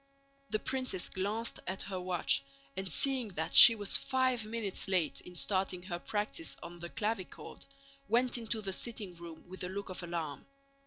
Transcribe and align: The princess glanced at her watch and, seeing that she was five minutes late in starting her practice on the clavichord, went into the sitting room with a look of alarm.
The 0.49 0.57
princess 0.57 1.09
glanced 1.09 1.59
at 1.67 1.83
her 1.83 1.99
watch 1.99 2.43
and, 2.75 2.91
seeing 2.91 3.27
that 3.35 3.53
she 3.55 3.75
was 3.75 3.97
five 3.99 4.43
minutes 4.45 4.87
late 4.87 5.21
in 5.21 5.35
starting 5.35 5.83
her 5.83 5.99
practice 5.99 6.57
on 6.63 6.79
the 6.79 6.89
clavichord, 6.89 7.67
went 8.07 8.35
into 8.35 8.61
the 8.61 8.73
sitting 8.73 9.13
room 9.13 9.43
with 9.47 9.63
a 9.63 9.69
look 9.69 9.89
of 9.89 10.01
alarm. 10.01 10.47